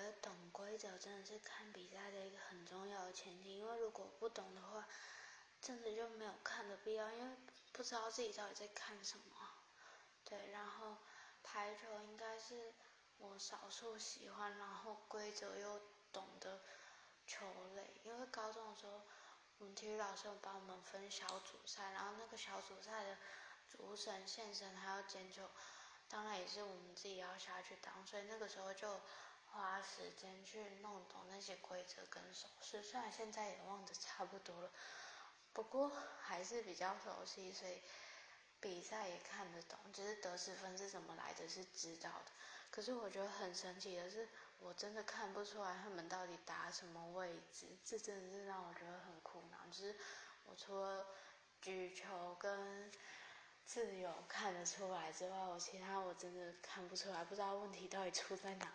[0.00, 4.86] 得懂规则真的是看比赛的一个很重要的前提，因为如果不懂的话，
[5.60, 7.36] 真的就没有看的必要，因为
[7.72, 9.24] 不知道自己到底在看什么。
[10.24, 10.96] 对，然后
[11.42, 12.72] 排球应该是
[13.18, 15.80] 我少数喜欢，然后规则又
[16.12, 16.60] 懂的
[17.26, 19.02] 球类，因为高中的时候，
[19.58, 23.16] 我们体育老师有帮我们分小组赛，然后那个小组赛的
[23.68, 25.48] 主审、现审还有捡球，
[26.08, 29.00] 当然也是我们自己要下去当，所以那个时候就
[29.52, 34.70] 花时间去弄懂那些规则跟手势，虽然现在也忘得差不多了，
[35.52, 37.82] 不过还是比较熟悉，所以
[38.60, 42.32] 比赛也看得懂，就是得失分是怎么来的，是知道的。
[42.70, 44.28] 可是我觉得很神奇的是，
[44.60, 49.58] 我真的看不出来他们到底打什么位置，这真的是让我觉得很苦恼。
[49.70, 49.96] 就是
[50.44, 51.04] 我除了
[51.60, 52.92] 举球跟
[53.66, 58.72] 自由看得出来之外，我其他我真的看不出来，不知道问题到底出在哪。